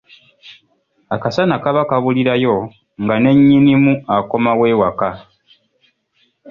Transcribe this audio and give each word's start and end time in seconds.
Akasana 1.15 1.55
kaba 1.63 1.81
kabulirayo 1.89 2.55
nga 3.01 3.15
ne 3.21 3.31
nnyinimu 3.35 3.93
akomawo 4.17 4.63
ewaka. 4.73 5.09